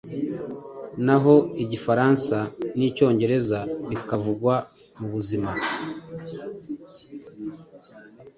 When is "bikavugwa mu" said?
3.89-5.07